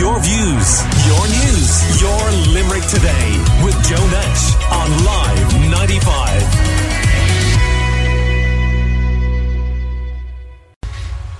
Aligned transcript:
Your 0.00 0.18
views, 0.18 0.80
your 1.06 1.28
news, 1.28 2.00
your 2.00 2.30
Limerick 2.54 2.84
today 2.86 3.36
with 3.62 3.76
Joe 3.84 4.06
Nash 4.06 4.56
on 4.72 5.04
Live 5.04 5.52
95. 5.70 6.80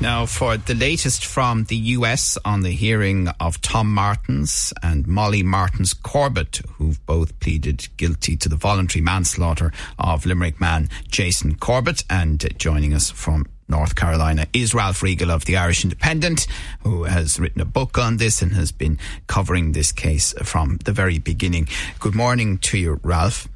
Now, 0.03 0.27
for 0.27 0.59
the 0.59 0.75
latest 0.75 1.25
from 1.25 1.65
the 1.65 1.77
US 1.77 2.37
on 2.45 2.61
the 2.61 2.73
hearing 2.73 3.29
of 3.41 3.63
Tom 3.63 3.95
Martens 3.95 4.75
and 4.83 5.07
Molly 5.07 5.43
Martens 5.43 5.95
Corbett, 5.95 6.61
who've 6.75 7.05
both 7.07 7.41
pleaded 7.41 7.89
guilty 7.97 8.37
to 8.37 8.51
the 8.51 8.57
voluntary 8.57 9.03
manslaughter 9.03 9.73
of 9.99 10.27
Limerick 10.27 10.61
man 10.61 10.91
Jason 11.09 11.55
Corbett, 11.55 12.05
and 12.11 12.47
joining 12.59 12.93
us 12.93 13.11
from 13.11 13.47
North 13.71 13.95
Carolina 13.95 14.47
is 14.53 14.75
Ralph 14.75 15.03
Riegel 15.03 15.31
of 15.31 15.45
the 15.45 15.57
Irish 15.57 15.85
Independent, 15.85 16.47
who 16.83 17.05
has 17.05 17.39
written 17.39 17.63
a 17.63 17.65
book 17.65 17.97
on 17.97 18.17
this 18.17 18.43
and 18.43 18.53
has 18.53 18.73
been 18.73 18.99
covering 19.29 19.73
this 19.73 19.93
case 19.93 20.35
from 20.43 20.79
the 20.85 20.93
very 20.93 21.19
beginning. 21.19 21.69
Good 22.01 22.15
morning 22.15 22.59
to 22.59 22.77
you, 22.77 23.01
Ralph. 23.03 23.49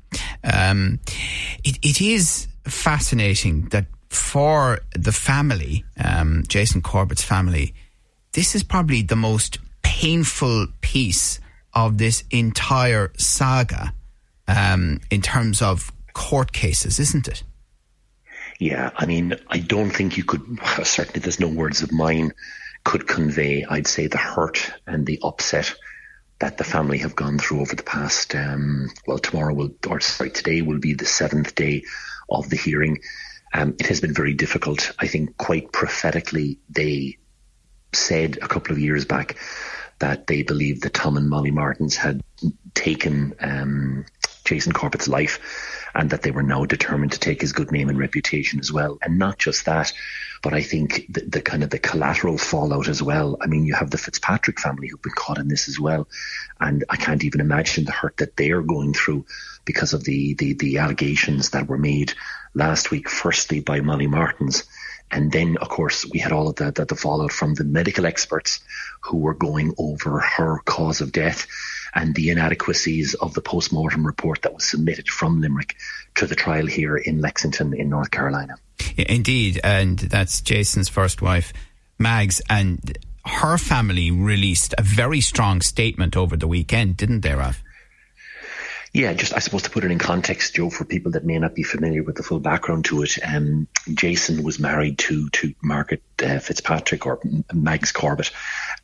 Um, 0.45 1.01
it, 1.65 1.79
it 1.83 2.01
is 2.01 2.47
fascinating 2.65 3.69
that 3.71 3.87
for 4.09 4.81
the 4.95 5.13
family, 5.13 5.85
um, 6.03 6.45
Jason 6.47 6.81
Corbett's 6.81 7.25
family, 7.25 7.75
this 8.33 8.55
is 8.55 8.63
probably 8.63 9.03
the 9.03 9.17
most 9.17 9.59
painful 9.83 10.69
piece 10.81 11.41
of 11.73 11.99
this 11.99 12.23
entire 12.31 13.13
saga 13.17 13.93
um, 14.47 15.01
in 15.11 15.21
terms 15.21 15.61
of 15.61 15.93
court 16.13 16.53
cases, 16.53 17.01
isn't 17.01 17.27
it? 17.27 17.43
Yeah, 18.65 18.93
I 18.97 19.05
mean, 19.05 19.35
I 19.47 19.59
don't 19.59 19.91
think 19.91 20.17
you 20.17 20.25
could, 20.25 20.59
certainly 20.85 21.21
there's 21.21 21.39
no 21.39 21.49
words 21.49 21.83
of 21.83 21.93
mine 21.93 22.33
could 22.83 23.07
convey, 23.07 23.67
I'd 23.69 23.87
say, 23.87 24.07
the 24.07 24.17
hurt 24.17 24.73
and 24.87 25.05
the 25.05 25.21
upset 25.23 25.75
that 26.39 26.57
the 26.57 26.65
family 26.65 26.97
have 27.01 27.15
gone 27.15 27.39
through 27.39 27.61
over 27.61 27.77
the 27.77 27.83
past, 27.83 28.35
um, 28.35 28.89
well, 29.07 29.19
tomorrow 29.19 29.53
will, 29.53 29.75
or 29.87 30.01
sorry, 30.01 30.31
today 30.31 30.63
will 30.63 30.79
be 30.79 30.95
the 30.95 31.05
seventh 31.05 31.55
day 31.55 31.83
of 32.31 32.49
the 32.49 32.57
hearing. 32.57 33.01
Um, 33.53 33.75
it 33.79 33.85
has 33.89 34.01
been 34.01 34.15
very 34.15 34.33
difficult. 34.33 34.93
I 34.99 35.09
think 35.09 35.37
quite 35.37 35.71
prophetically, 35.71 36.59
they 36.71 37.19
said 37.93 38.39
a 38.41 38.49
couple 38.49 38.73
of 38.73 38.79
years 38.79 39.05
back 39.05 39.37
that 39.99 40.27
they 40.27 40.43
believed 40.43 40.85
that 40.85 40.95
Tom 40.95 41.19
and 41.19 41.29
Molly 41.29 41.51
Martens 41.51 41.97
had 41.97 42.23
taken 42.73 43.35
um, 43.41 44.07
Jason 44.47 44.73
Corbett's 44.73 45.07
life 45.07 45.39
and 45.95 46.11
that 46.11 46.23
they 46.23 46.31
were 46.31 46.43
now 46.43 46.65
determined 46.65 47.13
to 47.13 47.21
take 47.21 47.41
his 47.41 47.53
good 47.53 47.71
name 47.71 47.89
and 47.89 47.99
reputation 47.99 48.59
as 48.59 48.73
well. 48.73 48.99
And 49.01 49.19
not 49.19 49.39
just 49.39 49.67
that, 49.67 49.93
but 50.43 50.53
I 50.53 50.63
think 50.63 51.07
the, 51.09 51.21
the, 51.21 51.41
kind 51.41 51.63
of 51.63 51.71
the 51.71 51.79
collateral 51.79 52.37
fallout 52.37 52.89
as 52.89 53.03
well. 53.03 53.39
I 53.41 53.47
mean, 53.47 53.65
you 53.65 53.75
have 53.75 53.91
the 53.91 53.99
Fitzpatrick 53.99 54.61
family 54.61 54.89
who've 54.89 55.01
been 55.01 55.13
caught 55.13 55.39
in 55.39 55.49
this 55.49 55.69
as 55.69 55.79
well, 55.79 56.09
and 56.61 56.85
I 56.91 56.97
can't 56.97 57.25
even 57.25 57.41
imagine 57.41 57.85
the 57.85 57.93
hurt 57.93 58.17
that 58.19 58.37
they're 58.37 58.63
going 58.63 58.93
through 58.93 59.25
because 59.65 59.93
of 59.93 60.05
the 60.05 60.35
the, 60.35 60.55
the 60.55 60.79
allegations 60.79 61.51
that 61.51 61.69
were 61.69 61.79
made 61.79 62.13
last 62.55 62.91
week. 62.91 63.09
Firstly, 63.09 63.61
by 63.61 63.81
Molly 63.81 64.07
Martens. 64.07 64.65
And 65.11 65.31
then, 65.31 65.59
of 65.59 65.69
course, 65.69 66.05
we 66.11 66.19
had 66.19 66.33
all 66.33 66.49
of 66.49 66.57
the, 66.57 66.73
the, 66.73 66.87
the 66.87 66.97
fallout 66.97 67.31
from 67.31 67.55
the 67.55 67.63
medical 67.63 68.05
experts 68.05 68.61
who 69.01 69.19
were 69.19 69.35
going 69.35 69.75
over 69.79 70.19
her 70.19 70.59
cause 70.65 71.01
of 71.01 71.13
death 71.13 71.47
and 71.95 72.15
the 72.15 72.31
inadequacies 72.31 73.15
of 73.15 73.35
the 73.35 73.41
post-mortem 73.41 74.07
report 74.07 74.43
that 74.43 74.55
was 74.55 74.65
submitted 74.65 75.09
from 75.09 75.41
Limerick 75.41 75.77
to 76.17 76.27
the 76.27 76.35
trial 76.35 76.67
here 76.67 76.97
in 76.97 77.21
Lexington 77.21 77.75
in 77.75 77.89
North 77.89 78.11
Carolina. 78.11 78.57
Indeed, 78.97 79.61
and 79.65 79.99
that's 79.99 80.41
Jason's 80.41 80.89
first 80.89 81.23
wife, 81.23 81.53
Mags, 81.99 82.41
and 82.49 82.97
her 83.27 83.57
family 83.57 84.11
released 84.11 84.75
a 84.77 84.83
very 84.83 85.21
strong 85.21 85.61
statement 85.63 86.17
over 86.17 86.37
the 86.37 86.47
weekend, 86.47 86.97
didn't 86.97 87.21
they, 87.23 87.35
Ralph? 87.35 87.64
Yeah, 88.95 89.13
just 89.13 89.35
I 89.35 89.41
suppose 89.41 89.63
to 89.63 89.71
put 89.71 89.83
it 89.83 89.91
in 89.91 89.99
context, 89.99 90.55
Joe, 90.55 90.71
for 90.71 90.85
people 90.85 91.11
that 91.13 91.25
may 91.25 91.37
not 91.41 91.57
be 91.57 91.65
familiar 91.65 92.05
with 92.05 92.15
the 92.15 92.23
full 92.23 92.39
background 92.39 92.85
to 92.85 93.03
it, 93.03 93.19
um, 93.27 93.67
Jason 93.93 94.45
was 94.45 94.61
married 94.61 94.99
to 94.99 95.29
to 95.31 95.53
Margaret 95.61 96.05
uh, 96.23 96.39
Fitzpatrick 96.39 97.05
or 97.05 97.19
Mags 97.53 97.91
Corbett, 97.91 98.31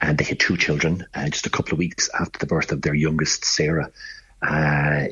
and 0.00 0.18
they 0.18 0.24
had 0.24 0.40
two 0.40 0.56
children. 0.56 1.06
Uh, 1.14 1.28
just 1.28 1.46
a 1.46 1.50
couple 1.50 1.74
of 1.74 1.78
weeks 1.78 2.10
after 2.12 2.40
the 2.40 2.46
birth 2.46 2.72
of 2.72 2.82
their 2.82 2.92
youngest, 2.92 3.44
Sarah, 3.44 3.92
uh, 4.42 5.04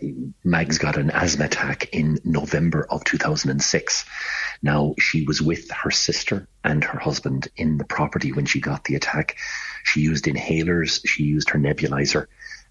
Mags 0.42 0.78
got 0.78 0.96
an 0.96 1.10
asthma 1.10 1.44
attack 1.44 1.94
in 1.94 2.18
November 2.24 2.84
of 2.90 3.04
2006. 3.04 4.04
Now, 4.62 4.96
she 4.98 5.22
was 5.22 5.40
with 5.40 5.70
her 5.70 5.92
sister 5.92 6.48
and 6.64 6.82
her 6.82 6.98
husband 6.98 7.46
in 7.56 7.78
the 7.78 7.84
property 7.84 8.32
when 8.32 8.46
she 8.46 8.60
got 8.60 8.82
the 8.82 8.96
attack. 8.96 9.36
She 9.84 10.00
used 10.00 10.24
inhalers, 10.24 11.06
she 11.06 11.22
used 11.22 11.50
her 11.50 11.58
nebulizer, 11.60 12.26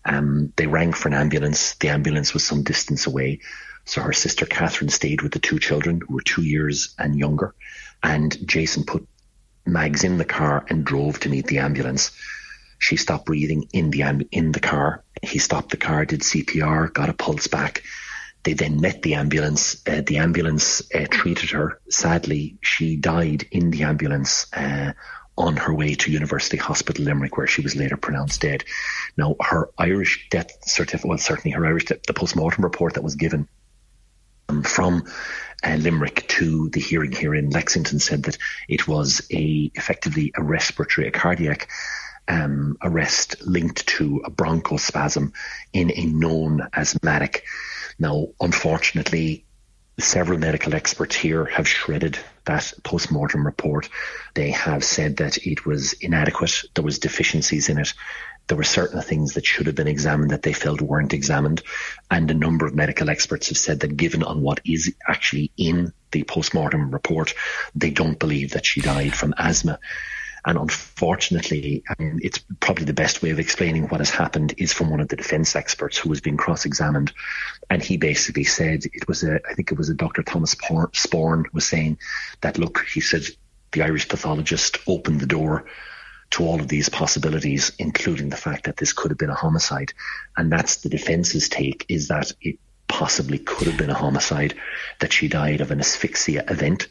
um, 0.08 0.54
they 0.56 0.68
rang 0.68 0.94
for 0.94 1.10
an 1.10 1.14
ambulance. 1.14 1.76
The 1.76 1.90
ambulance 1.90 2.34
was 2.34 2.44
some 2.44 2.64
distance 2.64 3.06
away. 3.06 3.42
So 3.86 4.02
her 4.02 4.14
sister 4.14 4.46
Catherine 4.46 4.90
stayed 4.90 5.22
with 5.22 5.34
the 5.34 5.40
two 5.40 5.60
children 5.60 6.02
who 6.02 6.16
were 6.16 6.22
two 6.22 6.44
years 6.44 6.96
and 6.98 7.18
younger. 7.18 7.54
And 8.02 8.48
Jason 8.48 8.84
put 8.84 9.08
Mags 9.66 10.06
in 10.06 10.18
the 10.18 10.26
car 10.26 10.66
and 10.70 10.86
drove 10.86 11.20
to 11.20 11.30
meet 11.30 11.48
the 11.48 11.60
ambulance. 11.60 12.12
She 12.80 12.96
stopped 12.96 13.26
breathing 13.26 13.68
in 13.74 13.92
the 13.92 14.28
in 14.32 14.52
the 14.54 14.60
car. 14.62 15.04
He 15.22 15.40
stopped 15.40 15.72
the 15.72 15.78
car, 15.78 16.06
did 16.06 16.22
CPR, 16.22 16.94
got 16.94 17.10
a 17.10 17.14
pulse 17.14 17.48
back. 17.48 17.84
They 18.44 18.54
then 18.54 18.80
met 18.80 19.02
the 19.02 19.16
ambulance. 19.16 19.82
Uh, 19.86 20.02
the 20.06 20.20
ambulance 20.20 20.82
uh, 20.94 21.06
treated 21.10 21.50
her. 21.50 21.82
Sadly, 21.90 22.58
she 22.62 22.96
died 22.96 23.46
in 23.52 23.72
the 23.72 23.84
ambulance 23.84 24.48
uh, 24.54 24.94
on 25.38 25.56
her 25.56 25.74
way 25.74 25.94
to 25.96 26.12
University 26.12 26.58
Hospital 26.58 27.06
Limerick, 27.06 27.38
where 27.38 27.48
she 27.48 27.62
was 27.62 27.76
later 27.76 27.98
pronounced 27.98 28.42
dead. 28.42 28.64
Now, 29.16 29.36
her 29.40 29.70
Irish 29.78 30.28
death 30.30 30.52
certificate, 30.68 31.08
well, 31.08 31.18
certainly 31.18 31.52
her 31.52 31.66
Irish 31.66 31.86
death, 31.86 32.04
the 32.08 32.14
post-mortem 32.14 32.64
report 32.64 32.96
that 32.96 33.04
was 33.04 33.16
given 33.16 33.48
um, 34.50 34.64
from 34.64 35.04
uh, 35.64 35.76
Limerick 35.76 36.28
to 36.28 36.70
the 36.70 36.80
hearing 36.80 37.12
here 37.12 37.36
in 37.36 37.50
Lexington 37.50 38.00
said 38.00 38.24
that 38.24 38.38
it 38.68 38.88
was 38.88 39.28
a 39.32 39.72
effectively 39.76 40.32
a 40.36 40.44
respiratory, 40.44 41.08
a 41.08 41.12
cardiac 41.12 41.70
um, 42.28 42.78
arrest 42.82 43.46
linked 43.46 43.88
to 43.88 44.22
a 44.26 44.32
bronchospasm 44.32 45.34
in 45.74 45.92
a 45.96 46.06
known 46.06 46.68
asthmatic. 46.74 47.44
Now, 48.00 48.28
unfortunately, 48.40 49.46
several 50.00 50.38
medical 50.38 50.76
experts 50.76 51.16
here 51.16 51.46
have 51.46 51.68
shredded 51.68 52.20
that 52.48 52.74
post-mortem 52.84 53.46
report. 53.46 53.90
They 54.34 54.52
have 54.52 54.84
said 54.84 55.18
that 55.18 55.38
it 55.38 55.66
was 55.66 55.94
inadequate. 55.94 56.64
There 56.74 56.84
was 56.84 57.00
deficiencies 57.00 57.70
in 57.70 57.78
it. 57.78 57.94
There 58.48 58.58
were 58.58 58.64
certain 58.64 59.02
things 59.02 59.34
that 59.34 59.46
should 59.46 59.68
have 59.68 59.76
been 59.76 59.88
examined 59.88 60.32
that 60.32 60.42
they 60.42 60.54
felt 60.54 60.82
weren't 60.82 61.14
examined. 61.14 61.62
And 62.10 62.32
a 62.32 62.34
number 62.34 62.66
of 62.66 62.76
medical 62.76 63.10
experts 63.10 63.50
have 63.50 63.58
said 63.58 63.82
that 63.82 63.98
given 63.98 64.24
on 64.24 64.42
what 64.42 64.62
is 64.66 64.94
actually 65.08 65.52
in 65.58 65.94
the 66.12 66.24
post-mortem 66.24 66.92
report, 66.92 67.34
they 67.76 67.92
don't 67.92 68.20
believe 68.20 68.52
that 68.52 68.66
she 68.66 68.82
died 68.82 69.14
from 69.14 69.34
asthma. 69.38 69.80
And 70.48 70.58
unfortunately, 70.58 71.84
I 71.90 72.02
mean, 72.02 72.22
it's 72.24 72.40
probably 72.62 72.86
the 72.86 72.94
best 72.94 73.22
way 73.22 73.32
of 73.32 73.40
explaining 73.40 73.90
what 73.90 74.00
has 74.00 74.10
happened 74.10 74.54
is 74.58 74.72
from 74.72 74.90
one 74.90 75.02
of 75.02 75.10
the 75.10 75.18
defense 75.18 75.58
experts 75.58 75.98
who 75.98 76.08
was 76.08 76.22
being 76.22 76.38
cross-examined. 76.38 77.12
And 77.70 77.84
he 77.84 77.98
basically 77.98 78.46
said 78.46 78.86
it 78.86 79.10
was 79.10 79.24
a, 79.24 79.42
I 79.46 79.56
think 79.56 79.74
it 79.74 79.78
was 79.78 79.90
a 79.90 79.94
Dr. 79.94 80.24
Thomas 80.24 80.56
Sporn 80.56 81.44
was 81.52 81.66
saying 81.66 81.98
that, 82.40 82.58
look, 82.58 82.86
he 82.86 83.02
said 83.02 83.24
the 83.74 83.82
Irish 83.82 84.08
pathologist 84.08 84.78
opened 84.88 85.20
the 85.20 85.26
door 85.26 85.66
to 86.30 86.46
all 86.46 86.62
of 86.62 86.70
these 86.70 86.88
possibilities, 86.88 87.74
including 87.78 88.30
the 88.30 88.38
fact 88.38 88.64
that 88.64 88.78
this 88.78 88.94
could 88.94 89.12
have 89.12 89.18
been 89.18 89.30
a 89.30 89.36
homicide. 89.36 89.92
And 90.38 90.50
that's 90.50 90.78
the 90.78 90.88
defense's 90.88 91.50
take 91.50 91.86
is 91.90 92.08
that 92.08 92.32
it 92.40 92.58
possibly 92.88 93.38
could 93.38 93.68
have 93.68 93.78
been 93.78 93.90
a 93.90 93.94
homicide, 93.94 94.54
that 95.00 95.12
she 95.12 95.28
died 95.28 95.60
of 95.60 95.72
an 95.72 95.82
asphyxia 95.82 96.46
event 96.50 96.88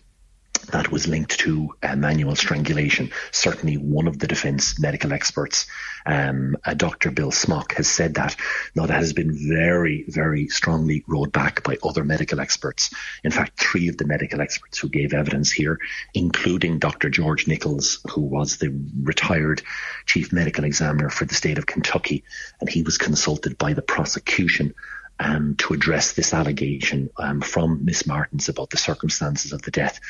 that 0.73 0.91
was 0.91 1.07
linked 1.07 1.39
to 1.41 1.75
uh, 1.83 1.97
manual 1.97 2.37
strangulation. 2.37 3.11
Certainly, 3.31 3.77
one 3.77 4.07
of 4.09 4.19
the 4.19 4.27
defence 4.27 4.79
medical 4.79 5.13
experts, 5.13 5.67
um, 6.05 6.57
uh, 6.65 6.75
Dr. 6.75 7.11
Bill 7.11 7.31
Smock, 7.31 7.75
has 7.75 7.89
said 7.89 8.15
that. 8.15 8.37
Now, 8.75 8.87
that 8.87 8.97
has 8.97 9.13
been 9.13 9.33
very, 9.49 10.05
very 10.09 10.49
strongly 10.49 11.05
rolled 11.07 11.33
back 11.33 11.63
by 11.63 11.79
other 11.83 12.05
medical 12.05 12.41
experts. 12.41 12.91
In 13.25 13.31
fact, 13.31 13.59
three 13.59 13.89
of 13.89 13.97
the 13.97 14.07
medical 14.07 14.41
experts 14.41 14.79
who 14.79 14.89
gave 14.89 15.15
evidence 15.15 15.51
here, 15.51 15.79
including 16.15 16.79
Dr. 16.79 17.11
George 17.11 17.47
Nichols, 17.47 18.01
who 18.11 18.23
was 18.23 18.57
the 18.57 18.75
retired 19.03 19.63
chief 20.05 20.33
medical 20.33 20.65
examiner 20.65 21.11
for 21.11 21.25
the 21.25 21.35
state 21.35 21.59
of 21.59 21.67
Kentucky, 21.67 22.25
and 22.61 22.69
he 22.69 22.83
was 22.83 22.99
consulted 22.99 23.59
by 23.59 23.73
the 23.73 23.83
prosecution 23.83 24.75
um, 25.19 25.55
to 25.57 25.75
address 25.75 26.13
this 26.13 26.35
allegation 26.35 27.11
um, 27.17 27.41
from 27.41 27.85
Miss 27.85 28.07
Martens 28.07 28.49
about 28.49 28.71
the 28.71 28.77
circumstances 28.77 29.53
of 29.53 29.63
the 29.63 29.71
death 29.71 30.01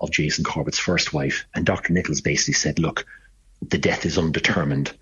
of 0.00 0.10
Jason 0.10 0.44
Corbett's 0.44 0.78
first 0.78 1.12
wife. 1.12 1.44
And 1.54 1.66
Dr. 1.66 1.92
Nichols 1.92 2.20
basically 2.20 2.54
said, 2.54 2.78
look, 2.78 3.06
the 3.60 3.78
death 3.78 4.06
is 4.06 4.18
undetermined. 4.18 4.92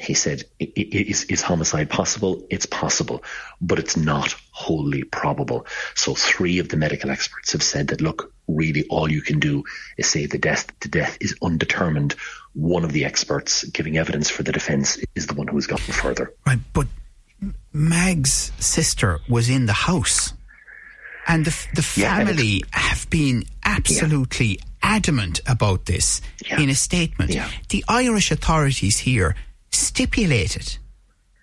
He 0.00 0.14
said, 0.14 0.44
is, 0.58 1.24
is 1.24 1.42
homicide 1.42 1.90
possible? 1.90 2.46
It's 2.48 2.66
possible, 2.66 3.22
but 3.60 3.78
it's 3.78 3.96
not 3.96 4.34
wholly 4.50 5.04
probable. 5.04 5.66
So 5.94 6.14
three 6.14 6.60
of 6.60 6.68
the 6.70 6.78
medical 6.78 7.10
experts 7.10 7.52
have 7.52 7.62
said 7.62 7.88
that, 7.88 8.00
look, 8.00 8.32
really 8.48 8.86
all 8.88 9.10
you 9.10 9.20
can 9.20 9.38
do 9.38 9.64
is 9.98 10.06
say 10.06 10.26
the 10.26 10.38
death, 10.38 10.66
the 10.80 10.88
death 10.88 11.18
is 11.20 11.36
undetermined. 11.42 12.14
One 12.54 12.84
of 12.84 12.92
the 12.92 13.04
experts 13.04 13.64
giving 13.64 13.98
evidence 13.98 14.30
for 14.30 14.42
the 14.42 14.52
defence 14.52 14.98
is 15.14 15.26
the 15.26 15.34
one 15.34 15.46
who 15.46 15.56
has 15.56 15.66
gone 15.66 15.78
further. 15.78 16.32
Right, 16.46 16.58
but 16.72 16.86
Mag's 17.72 18.52
sister 18.58 19.20
was 19.28 19.48
in 19.48 19.66
the 19.66 19.72
house. 19.72 20.32
And 21.26 21.44
the, 21.44 21.66
the 21.74 21.82
family 21.82 22.44
yeah, 22.44 22.78
have 22.78 23.08
been 23.08 23.44
absolutely 23.64 24.46
yeah. 24.46 24.64
adamant 24.82 25.40
about 25.46 25.86
this 25.86 26.20
yeah. 26.44 26.60
in 26.60 26.68
a 26.68 26.74
statement. 26.74 27.30
The 27.68 27.84
Irish 27.88 28.30
authorities 28.30 28.98
here 28.98 29.36
stipulated 29.70 30.78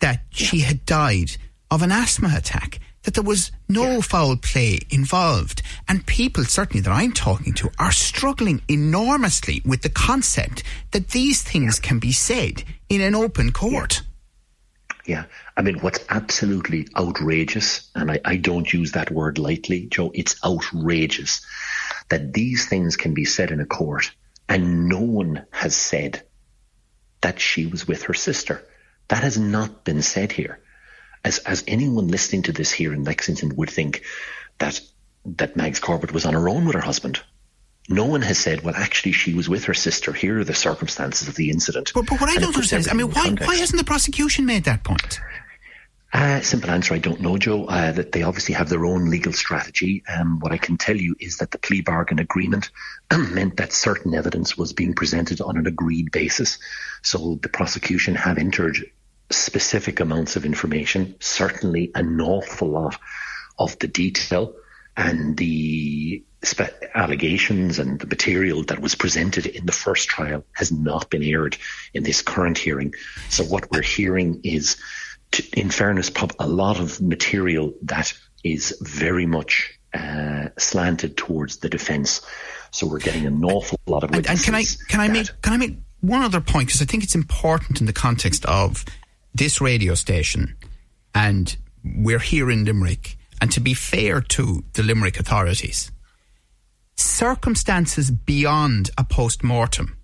that 0.01 0.21
she 0.29 0.59
had 0.59 0.85
died 0.85 1.31
of 1.71 1.81
an 1.81 1.91
asthma 1.91 2.33
attack, 2.35 2.79
that 3.03 3.13
there 3.13 3.23
was 3.23 3.51
no 3.67 4.01
foul 4.01 4.35
play 4.35 4.79
involved. 4.89 5.61
And 5.87 6.05
people, 6.05 6.43
certainly 6.43 6.81
that 6.81 6.91
I'm 6.91 7.13
talking 7.13 7.53
to, 7.53 7.71
are 7.79 7.91
struggling 7.91 8.61
enormously 8.67 9.61
with 9.65 9.81
the 9.81 9.89
concept 9.89 10.63
that 10.91 11.09
these 11.09 11.41
things 11.41 11.79
can 11.79 11.99
be 11.99 12.11
said 12.11 12.63
in 12.89 13.01
an 13.01 13.15
open 13.15 13.51
court. 13.51 14.01
Yeah. 15.09 15.25
I 15.57 15.63
mean, 15.63 15.79
what's 15.79 16.05
absolutely 16.07 16.87
outrageous, 16.95 17.89
and 17.95 18.11
I, 18.11 18.19
I 18.23 18.37
don't 18.37 18.71
use 18.71 18.91
that 18.91 19.09
word 19.09 19.39
lightly, 19.39 19.87
Joe, 19.87 20.11
it's 20.13 20.35
outrageous 20.45 21.43
that 22.09 22.31
these 22.31 22.67
things 22.67 22.95
can 22.95 23.15
be 23.15 23.25
said 23.25 23.49
in 23.49 23.59
a 23.59 23.65
court 23.65 24.11
and 24.47 24.87
no 24.87 24.99
one 24.99 25.47
has 25.49 25.75
said 25.75 26.21
that 27.21 27.39
she 27.39 27.65
was 27.65 27.87
with 27.87 28.03
her 28.03 28.13
sister. 28.13 28.63
That 29.07 29.23
has 29.23 29.35
not 29.35 29.83
been 29.83 30.03
said 30.03 30.31
here. 30.31 30.59
As, 31.25 31.39
as 31.39 31.63
anyone 31.67 32.09
listening 32.09 32.43
to 32.43 32.51
this 32.51 32.71
here 32.71 32.93
in 32.93 33.03
Lexington 33.03 33.55
would 33.55 33.71
think 33.71 34.03
that, 34.59 34.79
that 35.25 35.55
Mags 35.55 35.79
Corbett 35.79 36.13
was 36.13 36.27
on 36.27 36.35
her 36.35 36.47
own 36.47 36.65
with 36.65 36.75
her 36.75 36.81
husband 36.81 37.19
no 37.89 38.05
one 38.05 38.21
has 38.21 38.37
said, 38.37 38.61
well, 38.61 38.75
actually, 38.75 39.13
she 39.13 39.33
was 39.33 39.49
with 39.49 39.65
her 39.65 39.73
sister. 39.73 40.13
Here 40.13 40.39
are 40.39 40.43
the 40.43 40.53
circumstances 40.53 41.27
of 41.27 41.35
the 41.35 41.49
incident. 41.49 41.91
But, 41.93 42.05
but 42.05 42.21
what 42.21 42.29
I 42.29 42.35
don't 42.35 42.55
understand 42.55 42.81
is, 42.81 42.87
I 42.87 42.93
mean, 42.93 43.09
why, 43.09 43.31
why 43.31 43.55
hasn't 43.55 43.79
the 43.79 43.85
prosecution 43.85 44.45
made 44.45 44.65
that 44.65 44.83
point? 44.83 45.19
Uh, 46.11 46.41
simple 46.41 46.71
answer, 46.71 46.95
I 46.95 46.99
don't 46.99 47.21
know, 47.21 47.37
Joe. 47.37 47.65
Uh, 47.65 47.91
that 47.91 48.11
they 48.11 48.23
obviously 48.23 48.55
have 48.55 48.69
their 48.69 48.85
own 48.85 49.09
legal 49.09 49.33
strategy. 49.33 50.03
Um, 50.07 50.39
what 50.39 50.51
I 50.51 50.57
can 50.57 50.77
tell 50.77 50.95
you 50.95 51.15
is 51.19 51.37
that 51.37 51.51
the 51.51 51.59
plea 51.59 51.81
bargain 51.81 52.19
agreement 52.19 52.71
meant 53.11 53.57
that 53.57 53.73
certain 53.73 54.15
evidence 54.15 54.57
was 54.57 54.73
being 54.73 54.93
presented 54.93 55.41
on 55.41 55.57
an 55.57 55.67
agreed 55.67 56.11
basis. 56.11 56.57
So 57.03 57.39
the 57.41 57.49
prosecution 57.49 58.15
have 58.15 58.37
entered 58.37 58.77
specific 59.31 59.99
amounts 59.99 60.35
of 60.35 60.45
information, 60.45 61.15
certainly 61.19 61.91
an 61.93 62.19
awful 62.21 62.69
lot 62.69 62.97
of 63.59 63.77
the 63.77 63.87
detail 63.87 64.55
and 64.97 65.37
the 65.37 66.23
spe- 66.43 66.83
allegations 66.95 67.79
and 67.79 67.99
the 67.99 68.07
material 68.07 68.63
that 68.63 68.79
was 68.79 68.95
presented 68.95 69.45
in 69.45 69.65
the 69.65 69.71
first 69.71 70.09
trial 70.09 70.43
has 70.53 70.71
not 70.71 71.09
been 71.09 71.23
aired 71.23 71.57
in 71.93 72.03
this 72.03 72.21
current 72.21 72.57
hearing. 72.57 72.93
So 73.29 73.43
what 73.43 73.71
we're 73.71 73.81
hearing 73.81 74.41
is, 74.43 74.77
to, 75.31 75.43
in 75.59 75.69
fairness, 75.69 76.11
a 76.39 76.47
lot 76.47 76.79
of 76.79 77.01
material 77.01 77.73
that 77.83 78.13
is 78.43 78.77
very 78.81 79.25
much 79.25 79.79
uh, 79.93 80.49
slanted 80.57 81.17
towards 81.17 81.57
the 81.57 81.69
defence. 81.69 82.21
So 82.71 82.87
we're 82.87 82.99
getting 82.99 83.25
an 83.25 83.43
awful 83.43 83.79
lot 83.87 84.03
of. 84.03 84.11
And, 84.11 84.27
and 84.27 84.41
can 84.41 84.55
I 84.55 84.63
can 84.87 84.99
I 84.99 85.07
make 85.07 85.41
can 85.41 85.53
I 85.53 85.57
make 85.57 85.77
one 86.01 86.21
other 86.21 86.41
point 86.41 86.67
because 86.67 86.81
I 86.81 86.85
think 86.85 87.03
it's 87.03 87.15
important 87.15 87.79
in 87.81 87.87
the 87.87 87.93
context 87.93 88.45
of 88.45 88.85
this 89.33 89.59
radio 89.59 89.95
station, 89.95 90.55
and 91.13 91.55
we're 91.83 92.19
here 92.19 92.51
in 92.51 92.65
Limerick 92.65 93.17
and 93.41 93.51
to 93.51 93.59
be 93.59 93.73
fair 93.73 94.21
to 94.21 94.63
the 94.73 94.83
Limerick 94.83 95.19
authorities, 95.19 95.91
circumstances 96.99 98.11
beyond 98.11 98.89
a 98.97 99.03
post 99.03 99.43
mortem 99.43 99.97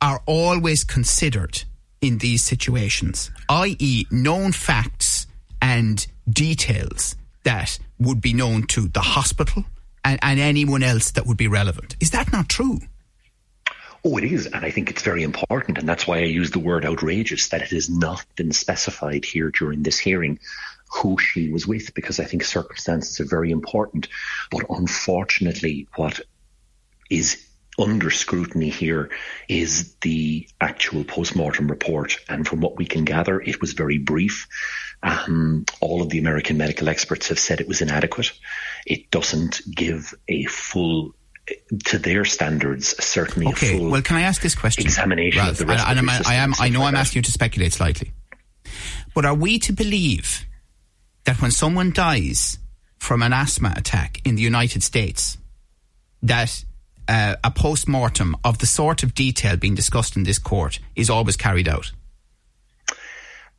are 0.00 0.22
always 0.26 0.84
considered 0.84 1.64
in 2.00 2.18
these 2.18 2.42
situations, 2.42 3.30
i.e., 3.48 4.06
known 4.10 4.52
facts 4.52 5.26
and 5.60 6.06
details 6.28 7.16
that 7.44 7.78
would 7.98 8.20
be 8.20 8.32
known 8.32 8.62
to 8.62 8.88
the 8.88 9.00
hospital 9.00 9.64
and, 10.04 10.18
and, 10.22 10.38
anyone 10.38 10.82
else 10.82 11.10
that 11.12 11.26
would 11.26 11.36
be 11.36 11.48
relevant. 11.48 11.96
Is 12.00 12.10
that 12.12 12.30
not 12.30 12.48
true? 12.48 12.80
Oh, 14.04 14.16
it 14.16 14.24
is. 14.24 14.46
And 14.46 14.64
I 14.64 14.70
think 14.70 14.90
it's 14.90 15.02
very 15.02 15.24
important. 15.24 15.78
And 15.78 15.88
that's 15.88 16.06
why 16.06 16.18
I 16.18 16.24
use 16.24 16.52
the 16.52 16.60
word 16.60 16.84
outrageous 16.84 17.48
that 17.48 17.62
it 17.62 17.70
has 17.70 17.90
not 17.90 18.24
been 18.36 18.52
specified 18.52 19.24
here 19.24 19.50
during 19.50 19.82
this 19.82 19.98
hearing 19.98 20.38
who 20.90 21.18
she 21.18 21.50
was 21.50 21.66
with 21.66 21.94
because 21.94 22.20
I 22.20 22.24
think 22.24 22.44
circumstances 22.44 23.20
are 23.20 23.28
very 23.28 23.50
important. 23.50 24.08
But 24.50 24.64
unfortunately, 24.70 25.88
what 25.96 26.20
is 27.10 27.44
under 27.78 28.10
scrutiny 28.10 28.70
here 28.70 29.10
is 29.48 29.94
the 30.00 30.48
actual 30.60 31.04
post-mortem 31.04 31.68
report. 31.68 32.18
And 32.28 32.46
from 32.46 32.60
what 32.60 32.76
we 32.76 32.86
can 32.86 33.04
gather, 33.04 33.40
it 33.40 33.60
was 33.60 33.72
very 33.72 33.98
brief. 33.98 34.48
Um, 35.02 35.64
all 35.80 36.02
of 36.02 36.08
the 36.08 36.18
American 36.18 36.56
medical 36.56 36.88
experts 36.88 37.28
have 37.28 37.38
said 37.38 37.60
it 37.60 37.68
was 37.68 37.80
inadequate. 37.80 38.32
It 38.84 39.10
doesn't 39.10 39.60
give 39.72 40.12
a 40.26 40.44
full 40.46 41.14
to 41.86 41.98
their 41.98 42.24
standards, 42.24 43.02
certainly. 43.02 43.48
Okay. 43.48 43.78
well, 43.78 44.02
can 44.02 44.16
I 44.16 44.22
ask 44.22 44.42
this 44.42 44.54
question? 44.54 44.84
Examination 44.84 45.40
Ralph, 45.40 45.60
of 45.60 45.66
the 45.66 45.72
and, 45.72 45.98
and 45.98 46.10
I 46.26 46.34
am. 46.34 46.54
I 46.58 46.68
know 46.68 46.80
like 46.80 46.88
I'm 46.88 46.94
that. 46.94 47.00
asking 47.00 47.20
you 47.20 47.22
to 47.22 47.32
speculate 47.32 47.72
slightly, 47.72 48.12
but 49.14 49.24
are 49.24 49.34
we 49.34 49.58
to 49.60 49.72
believe 49.72 50.46
that 51.28 51.42
when 51.42 51.50
someone 51.50 51.92
dies 51.92 52.58
from 52.96 53.22
an 53.22 53.34
asthma 53.34 53.74
attack 53.76 54.18
in 54.24 54.34
the 54.36 54.40
United 54.40 54.82
States, 54.82 55.36
that 56.22 56.64
uh, 57.06 57.36
a 57.44 57.50
post 57.50 57.86
mortem 57.86 58.34
of 58.44 58.56
the 58.60 58.66
sort 58.66 59.02
of 59.02 59.12
detail 59.12 59.54
being 59.58 59.74
discussed 59.74 60.16
in 60.16 60.24
this 60.24 60.38
court 60.38 60.78
is 60.96 61.10
always 61.10 61.36
carried 61.36 61.68
out? 61.68 61.92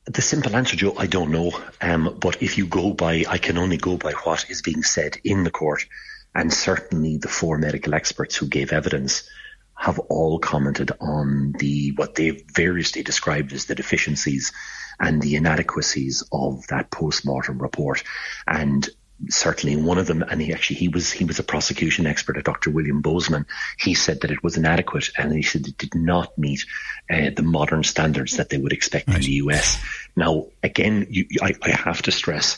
The 0.06 0.24
simple 0.24 0.56
answer, 0.56 0.78
Joe, 0.78 0.96
I 0.98 1.06
don't 1.06 1.30
know. 1.30 1.52
Um, 1.80 2.18
but 2.20 2.42
if 2.42 2.58
you 2.58 2.66
go 2.66 2.92
by, 2.92 3.24
I 3.30 3.38
can 3.38 3.60
only 3.60 3.78
go 3.78 3.98
by 3.98 4.14
what 4.14 4.50
is 4.50 4.64
being 4.64 4.82
said 4.82 5.18
in 5.24 5.44
the 5.44 5.52
court. 5.52 5.86
And 6.34 6.52
certainly 6.52 7.18
the 7.18 7.28
four 7.28 7.60
medical 7.60 7.94
experts 7.94 8.36
who 8.36 8.48
gave 8.48 8.74
evidence 8.74 9.30
have 9.76 10.00
all 10.00 10.40
commented 10.40 10.92
on 11.00 11.52
the 11.60 11.92
what 11.98 12.16
they've 12.16 12.44
variously 12.52 13.04
described 13.04 13.54
as 13.54 13.66
the 13.66 13.76
deficiencies 13.76 14.54
and 15.00 15.22
the 15.22 15.36
inadequacies 15.36 16.24
of 16.32 16.68
that 16.68 16.92
post-mortem 16.92 17.62
report. 17.62 18.04
And 18.48 18.88
certainly 19.28 19.76
one 19.76 19.98
of 19.98 20.08
them, 20.08 20.24
and 20.24 20.42
he 20.42 20.54
actually 20.54 20.78
he 20.78 20.88
was 20.88 21.12
he 21.12 21.26
was 21.26 21.40
a 21.40 21.44
prosecution 21.44 22.06
expert, 22.06 22.38
a 22.38 22.42
Dr. 22.42 22.72
William 22.72 23.02
Bozeman. 23.02 23.46
He 23.78 23.94
said 23.94 24.22
that 24.22 24.32
it 24.32 24.44
was 24.44 24.58
inadequate, 24.58 25.10
and 25.18 25.34
he 25.34 25.44
said 25.44 25.68
it 25.68 25.78
did 25.78 25.96
not 25.96 26.38
meet 26.38 26.66
uh, 27.10 27.30
the 27.36 27.44
modern 27.44 27.84
standards 27.84 28.38
that 28.38 28.50
they 28.50 28.58
would 28.58 28.74
expect 28.74 29.08
right. 29.08 29.18
in 29.18 29.22
the 29.24 29.32
US. 29.34 29.82
Now, 30.16 30.48
again, 30.64 31.08
you, 31.10 31.28
I, 31.42 31.54
I, 31.62 31.72
have 31.72 32.02
to 32.04 32.12
stress, 32.12 32.58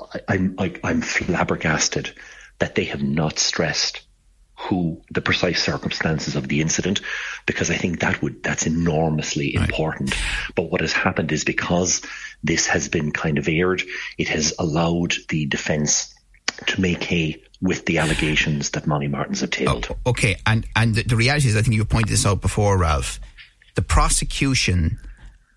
I, 0.00 0.20
I'm 0.28 0.54
I, 0.58 0.74
I'm 0.82 1.00
flabbergasted 1.00 2.14
that 2.58 2.74
they 2.74 2.84
have 2.84 3.02
not 3.02 3.38
stressed 3.38 4.02
who 4.64 5.02
the 5.10 5.20
precise 5.20 5.62
circumstances 5.62 6.36
of 6.36 6.48
the 6.48 6.60
incident 6.60 7.00
because 7.46 7.70
I 7.70 7.76
think 7.76 8.00
that 8.00 8.22
would 8.22 8.42
that's 8.42 8.66
enormously 8.66 9.54
right. 9.56 9.68
important. 9.68 10.14
But 10.54 10.70
what 10.70 10.80
has 10.80 10.92
happened 10.92 11.32
is 11.32 11.44
because 11.44 12.02
this 12.42 12.66
has 12.66 12.88
been 12.88 13.12
kind 13.12 13.38
of 13.38 13.48
aired, 13.48 13.82
it 14.18 14.28
has 14.28 14.54
allowed 14.58 15.14
the 15.28 15.46
defence 15.46 16.14
to 16.66 16.80
make 16.80 17.02
hay 17.02 17.42
with 17.60 17.84
the 17.86 17.98
allegations 17.98 18.70
that 18.70 18.86
Molly 18.86 19.08
Martens 19.08 19.40
have 19.40 19.50
tabled. 19.50 19.88
Oh, 19.90 20.10
okay, 20.10 20.36
and 20.46 20.66
and 20.74 20.94
the, 20.94 21.02
the 21.02 21.16
reality 21.16 21.48
is, 21.48 21.56
I 21.56 21.62
think 21.62 21.74
you 21.74 21.84
pointed 21.84 22.10
this 22.10 22.26
out 22.26 22.40
before, 22.40 22.78
Ralph. 22.78 23.20
The 23.74 23.82
prosecution 23.82 24.98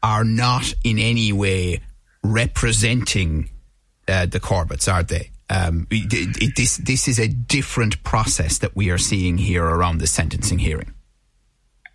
are 0.01 0.23
not 0.23 0.73
in 0.83 0.97
any 0.99 1.31
way 1.31 1.81
representing 2.23 3.49
uh, 4.07 4.25
the 4.25 4.39
Corbetts, 4.39 4.91
are 4.91 5.03
they? 5.03 5.31
Um, 5.50 5.88
it, 5.89 6.42
it, 6.42 6.56
this 6.56 6.77
this 6.77 7.08
is 7.08 7.20
a 7.20 7.27
different 7.27 8.04
process 8.04 8.58
that 8.60 8.75
we 8.75 8.89
are 8.89 8.98
seeing 8.98 9.38
here 9.38 9.63
around 9.63 10.00
the 10.00 10.08
sentencing 10.08 10.60
hearing. 10.60 10.94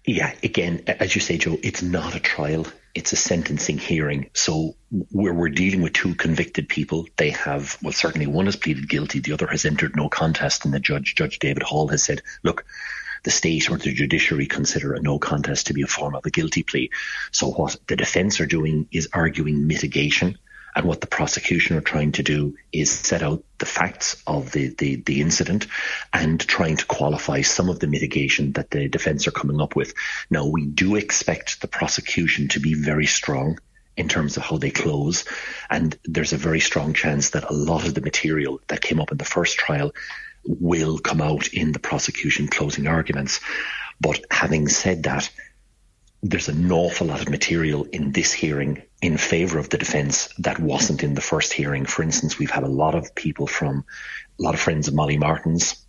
Yeah, 0.07 0.35
again, 0.43 0.83
as 0.87 1.15
you 1.15 1.21
say, 1.21 1.39
Joe, 1.39 1.59
it's 1.63 1.83
not 1.83 2.17
a 2.17 2.21
trial; 2.21 2.67
it's 2.95 3.13
a 3.13 3.17
sentencing 3.17 3.79
hearing. 3.79 4.31
So 4.33 4.75
where 5.11 5.35
we're 5.35 5.51
dealing 5.51 5.83
with 5.83 5.93
two 5.93 6.15
convicted 6.15 6.69
people, 6.69 7.07
they 7.17 7.31
have 7.31 7.77
well, 7.83 7.93
certainly 7.93 8.27
one 8.27 8.47
has 8.47 8.57
pleaded 8.57 8.89
guilty, 8.89 9.21
the 9.21 9.33
other 9.33 9.47
has 9.49 9.67
entered 9.67 9.97
no 9.97 10.09
contest, 10.09 10.65
and 10.65 10.73
the 10.73 10.81
judge, 10.81 11.15
Judge 11.15 11.39
David 11.39 11.63
Hall, 11.63 11.89
has 11.89 12.03
said, 12.03 12.23
"Look." 12.43 12.65
The 13.25 13.31
state 13.31 13.71
or 13.71 13.79
the 13.79 13.93
judiciary 13.93 14.47
consider 14.47 14.95
a 14.95 15.01
no 15.01 15.21
contest 15.21 15.69
to 15.69 15.75
be 15.75 15.83
a 15.83 15.87
form 15.87 16.17
of 16.17 16.27
a 16.27 16.31
guilty 16.31 16.65
plea. 16.65 16.91
So 17.31 17.53
what 17.53 17.77
the 17.87 17.95
defence 17.95 18.41
are 18.41 18.47
doing 18.47 18.89
is 18.91 19.11
arguing 19.13 19.69
mitigation 19.69 20.39
And 20.75 20.87
what 20.87 21.01
the 21.01 21.07
prosecution 21.07 21.77
are 21.77 21.83
trying 21.83 22.13
to 22.13 22.23
do 22.23 22.57
is 22.73 22.91
set 22.91 23.23
out 23.23 23.45
the 23.59 23.67
facts 23.67 24.23
of 24.27 24.53
the, 24.53 24.69
the, 24.69 24.97
the 24.97 25.21
incident 25.21 25.67
and 26.13 26.41
trying 26.41 26.77
to 26.79 26.87
qualify 26.87 27.43
some 27.43 27.69
of 27.69 27.79
the 27.79 27.87
mitigation 27.87 28.53
that 28.53 28.71
the 28.71 28.89
defense 28.89 29.27
are 29.27 29.33
coming 29.33 29.61
up 29.61 29.77
with. 29.77 29.93
Now, 30.31 30.47
we 30.47 30.67
do 30.67 30.97
expect 30.97 31.61
the 31.61 31.69
prosecution 31.69 32.49
to 32.49 32.61
be 32.61 32.75
very 32.75 33.07
strong 33.07 33.59
in 33.97 34.09
terms 34.09 34.37
of 34.37 34.43
how 34.43 34.57
they 34.57 34.71
close. 34.71 35.25
And 35.69 35.97
there's 36.05 36.33
a 36.33 36.39
very 36.39 36.61
strong 36.61 36.95
chance 36.95 37.31
that 37.31 37.51
a 37.51 37.53
lot 37.53 37.87
of 37.87 37.95
the 37.95 38.01
material 38.01 38.61
that 38.69 38.81
came 38.81 39.01
up 39.01 39.13
in 39.13 39.19
the 39.19 39.25
first 39.25 39.59
trial 39.59 39.93
will 40.45 40.99
come 40.99 41.21
out 41.21 41.49
in 41.49 41.73
the 41.73 41.79
prosecution 41.79 42.49
closing 42.49 42.87
arguments. 42.87 43.41
But 44.01 44.25
having 44.31 44.69
said 44.69 45.05
that, 45.05 45.31
there's 46.23 46.49
an 46.49 46.71
awful 46.73 47.09
lot 47.09 47.21
of 47.21 47.29
material 47.29 47.85
in 47.85 48.13
this 48.13 48.33
hearing 48.33 48.83
in 49.03 49.17
favour 49.17 49.59
of 49.59 49.69
the 49.69 49.79
defence 49.79 50.29
that 50.39 50.61
wasn't 50.61 51.03
in 51.03 51.15
the 51.15 51.21
first 51.21 51.53
hearing. 51.53 51.85
For 51.85 52.03
instance, 52.03 52.39
we've 52.39 52.51
had 52.51 52.63
a 52.63 52.69
lot 52.69 52.95
of 52.95 53.15
people 53.15 53.49
from 53.49 53.85
a 54.39 54.43
lot 54.43 54.55
of 54.55 54.61
friends 54.61 54.87
of 54.87 54.95
Molly 54.95 55.19
Martens 55.19 55.82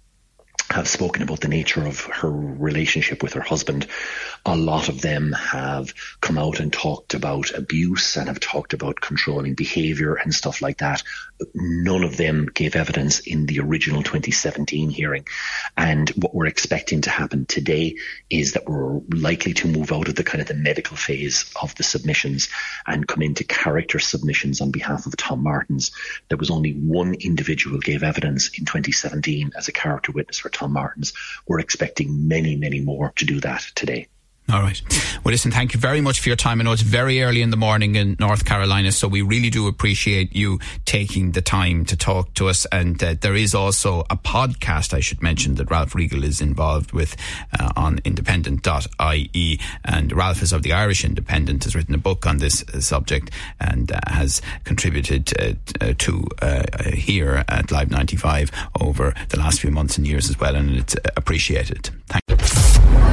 have 0.73 0.87
spoken 0.87 1.21
about 1.21 1.39
the 1.39 1.47
nature 1.47 1.85
of 1.85 2.01
her 2.05 2.31
relationship 2.31 3.21
with 3.21 3.33
her 3.33 3.41
husband. 3.41 3.87
A 4.45 4.55
lot 4.55 4.89
of 4.89 5.01
them 5.01 5.31
have 5.31 5.93
come 6.19 6.37
out 6.37 6.59
and 6.59 6.73
talked 6.73 7.13
about 7.13 7.53
abuse 7.53 8.17
and 8.17 8.27
have 8.27 8.39
talked 8.39 8.73
about 8.73 8.99
controlling 8.99 9.53
behavior 9.53 10.15
and 10.15 10.33
stuff 10.33 10.61
like 10.61 10.79
that. 10.79 11.03
None 11.53 12.03
of 12.03 12.17
them 12.17 12.47
gave 12.51 12.75
evidence 12.75 13.19
in 13.19 13.45
the 13.45 13.59
original 13.59 14.01
2017 14.01 14.89
hearing. 14.89 15.27
And 15.77 16.09
what 16.09 16.33
we're 16.33 16.47
expecting 16.47 17.01
to 17.01 17.09
happen 17.11 17.45
today 17.45 17.97
is 18.29 18.53
that 18.53 18.67
we're 18.67 18.99
likely 19.13 19.53
to 19.53 19.67
move 19.67 19.91
out 19.91 20.07
of 20.07 20.15
the 20.15 20.23
kind 20.23 20.41
of 20.41 20.47
the 20.47 20.55
medical 20.55 20.97
phase 20.97 21.45
of 21.61 21.75
the 21.75 21.83
submissions 21.83 22.49
and 22.87 23.07
come 23.07 23.21
into 23.21 23.43
character 23.43 23.99
submissions 23.99 24.59
on 24.59 24.71
behalf 24.71 25.05
of 25.05 25.15
Tom 25.17 25.43
Martens. 25.43 25.91
There 26.29 26.37
was 26.37 26.49
only 26.49 26.71
one 26.73 27.13
individual 27.13 27.79
gave 27.79 28.01
evidence 28.01 28.47
in 28.57 28.65
2017 28.65 29.51
as 29.55 29.67
a 29.67 29.71
character 29.71 30.11
witness 30.11 30.39
for 30.39 30.49
Tom 30.49 30.62
Martens. 30.67 31.13
We're 31.47 31.59
expecting 31.59 32.27
many, 32.27 32.55
many 32.55 32.79
more 32.79 33.13
to 33.15 33.25
do 33.25 33.39
that 33.41 33.61
today. 33.75 34.07
All 34.53 34.61
right. 34.61 34.79
Well, 35.23 35.31
listen, 35.31 35.49
thank 35.49 35.73
you 35.73 35.79
very 35.79 35.99
much 35.99 36.19
for 36.19 36.29
your 36.29 36.35
time. 36.35 36.61
I 36.61 36.63
know 36.63 36.73
it's 36.73 36.83
very 36.83 37.23
early 37.23 37.41
in 37.41 37.49
the 37.49 37.57
morning 37.57 37.95
in 37.95 38.15
North 38.19 38.45
Carolina, 38.45 38.91
so 38.91 39.07
we 39.07 39.23
really 39.23 39.49
do 39.49 39.67
appreciate 39.67 40.35
you 40.35 40.59
taking 40.85 41.31
the 41.31 41.41
time 41.41 41.85
to 41.85 41.97
talk 41.97 42.31
to 42.35 42.49
us. 42.49 42.67
And 42.71 43.03
uh, 43.03 43.15
there 43.19 43.33
is 43.33 43.55
also 43.55 44.01
a 44.11 44.15
podcast, 44.15 44.93
I 44.93 44.99
should 44.99 45.23
mention, 45.23 45.55
that 45.55 45.71
Ralph 45.71 45.95
Riegel 45.95 46.23
is 46.23 46.39
involved 46.39 46.91
with 46.91 47.15
uh, 47.59 47.71
on 47.75 47.97
independent.ie. 48.05 49.59
And 49.85 50.13
Ralph 50.13 50.43
is 50.43 50.53
of 50.53 50.61
the 50.61 50.73
Irish 50.73 51.03
Independent, 51.03 51.63
has 51.63 51.73
written 51.75 51.95
a 51.95 51.97
book 51.97 52.27
on 52.27 52.37
this 52.37 52.63
uh, 52.75 52.79
subject 52.79 53.31
and 53.59 53.91
uh, 53.91 54.01
has 54.05 54.39
contributed 54.65 55.33
uh, 55.41 55.53
uh, 55.81 55.93
to 55.97 56.27
here 56.93 57.43
at 57.47 57.71
Live 57.71 57.89
95 57.89 58.51
over 58.79 59.15
the 59.29 59.39
last 59.39 59.61
few 59.61 59.71
months 59.71 59.97
and 59.97 60.05
years 60.05 60.29
as 60.29 60.39
well. 60.39 60.55
And 60.55 60.75
it's 60.75 60.95
appreciated. 61.17 61.89
Thank 62.07 62.42